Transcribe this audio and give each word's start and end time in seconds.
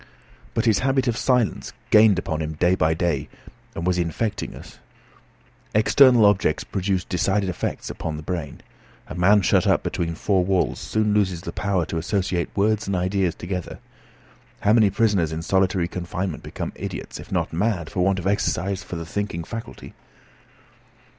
But 0.55 0.65
his 0.65 0.79
habit 0.79 1.07
of 1.07 1.15
silence 1.15 1.73
gained 1.91 2.17
upon 2.17 2.41
him 2.41 2.53
day 2.53 2.73
by 2.73 2.95
day, 2.95 3.29
and 3.75 3.85
was 3.85 3.99
infecting 3.99 4.55
us. 4.55 4.79
External 5.75 6.25
objects 6.25 6.63
produce 6.63 7.03
decided 7.05 7.49
effects 7.49 7.91
upon 7.91 8.17
the 8.17 8.23
brain. 8.23 8.61
A 9.09 9.13
man 9.13 9.43
shut 9.43 9.67
up 9.67 9.83
between 9.83 10.15
four 10.15 10.43
walls 10.43 10.79
soon 10.79 11.13
loses 11.13 11.41
the 11.41 11.51
power 11.51 11.85
to 11.85 11.99
associate 11.99 12.49
words 12.55 12.87
and 12.87 12.95
ideas 12.95 13.35
together. 13.35 13.77
How 14.61 14.73
many 14.73 14.89
prisoners 14.89 15.31
in 15.31 15.43
solitary 15.43 15.87
confinement 15.87 16.41
become 16.41 16.73
idiots, 16.75 17.19
if 17.19 17.31
not 17.31 17.53
mad, 17.53 17.91
for 17.91 18.03
want 18.03 18.17
of 18.17 18.25
exercise 18.25 18.81
for 18.81 18.95
the 18.95 19.05
thinking 19.05 19.43
faculty! 19.43 19.93